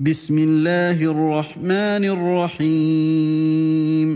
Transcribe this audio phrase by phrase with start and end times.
[0.00, 4.08] بسم الله الرحمن الرحيم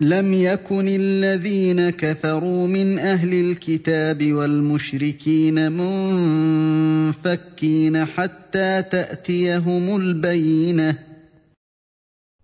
[0.00, 10.98] لم يكن الذين كفروا من أهل الكتاب والمشركين منفكين حتى تأتيهم البينة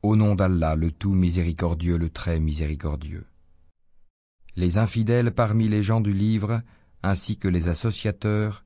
[0.03, 3.25] Au nom d'Allah, le tout miséricordieux, le très miséricordieux.
[4.55, 6.63] Les infidèles parmi les gens du livre,
[7.03, 8.63] ainsi que les associateurs,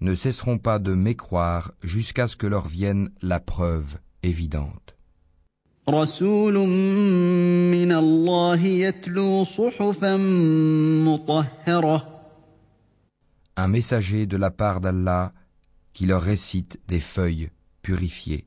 [0.00, 4.96] ne cesseront pas de mécroire jusqu'à ce que leur vienne la preuve évidente.
[13.56, 15.32] Un messager de la part d'Allah
[15.92, 17.50] qui leur récite des feuilles
[17.82, 18.46] purifiées.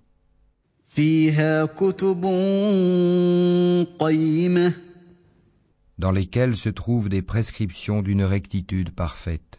[5.97, 9.58] Dans lesquelles se trouvent des prescriptions d'une rectitude parfaite.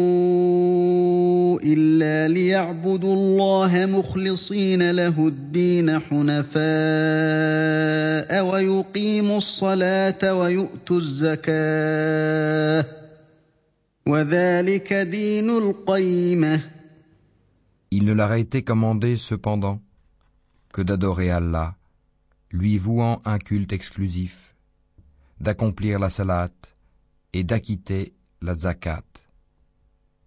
[1.70, 6.56] إلا ليعبدوا الله مخلصين له الدين حنفاء
[8.44, 12.84] ويقيموا الصلاة ويؤتوا الزكاة
[14.06, 16.60] وذلك دين القيمة
[17.92, 19.80] Il ne leur a été commandé cependant
[20.72, 21.76] que d'adorer Allah,
[22.50, 24.54] lui vouant un culte exclusif,
[25.40, 26.50] d'accomplir la salat
[27.32, 29.04] et d'acquitter la zakat.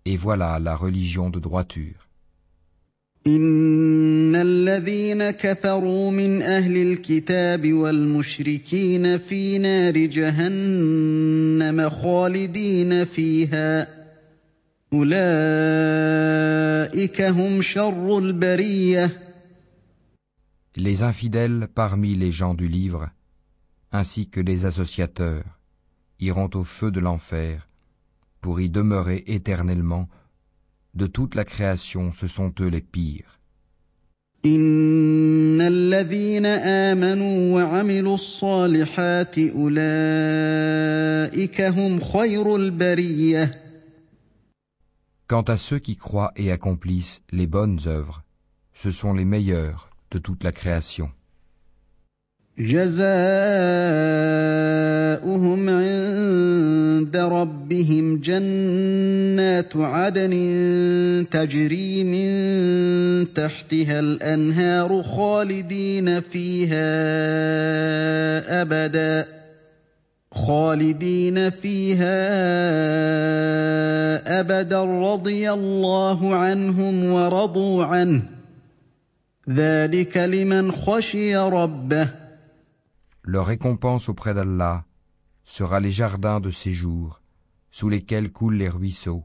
[0.06, 2.10] Et voilà la religion de droiture.
[3.28, 13.88] إن الذين كفروا من أهل الكتاب والمشركين في نار جهنم خالدين فيها
[14.94, 15.22] أولئك
[17.22, 19.30] هم شر البرية
[20.78, 23.10] Les infidèles parmi les gens du livre,
[23.92, 25.44] ainsi que les associateurs,
[26.20, 27.68] iront au feu de l'enfer
[28.44, 30.08] pour y demeurer éternellement.
[30.94, 33.40] De toute la création, ce sont eux les pires.
[34.46, 40.82] إن الذين آمنوا وعملوا الصالحات أولئك
[41.62, 43.52] هم خير البرية
[45.28, 48.24] Quant à ceux qui croient et accomplissent les bonnes œuvres,
[48.74, 51.12] ce sont les meilleurs de toute la création.
[52.58, 53.00] جزاؤهم
[59.65, 66.91] جنات عدن تجري من تحتها الأنهار خالدين فيها
[68.63, 69.29] أبدا
[70.33, 72.21] خالدين فيها
[74.41, 74.85] أبدا.
[74.85, 78.23] رضي الله عنهم ورضوا عنه.
[79.49, 82.09] ذلك لمن خشي ربه.
[83.27, 84.85] Leur récompense auprès d'Allah
[85.45, 87.21] sera les jardins de séjour,
[87.71, 89.25] sous lesquels coulent les ruisseaux,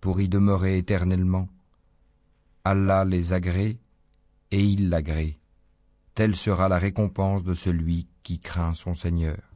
[0.00, 1.48] pour y demeurer éternellement.
[2.64, 3.78] Allah les agrée
[4.50, 5.38] et il l'agrée.
[6.14, 9.49] Telle sera la récompense de celui qui craint son Seigneur.